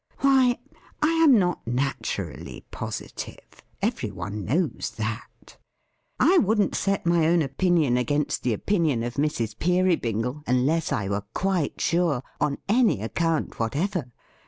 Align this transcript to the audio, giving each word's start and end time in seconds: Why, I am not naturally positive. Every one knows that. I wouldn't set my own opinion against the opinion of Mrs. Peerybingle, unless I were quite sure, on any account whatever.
Why, 0.21 0.57
I 1.03 1.09
am 1.11 1.37
not 1.37 1.67
naturally 1.67 2.65
positive. 2.71 3.61
Every 3.83 4.09
one 4.09 4.43
knows 4.45 4.93
that. 4.97 5.57
I 6.19 6.39
wouldn't 6.39 6.73
set 6.73 7.05
my 7.05 7.27
own 7.27 7.43
opinion 7.43 7.97
against 7.97 8.41
the 8.41 8.53
opinion 8.53 9.03
of 9.03 9.13
Mrs. 9.21 9.59
Peerybingle, 9.59 10.41
unless 10.47 10.91
I 10.91 11.07
were 11.07 11.25
quite 11.35 11.79
sure, 11.81 12.23
on 12.39 12.57
any 12.67 12.99
account 13.03 13.59
whatever. 13.59 14.11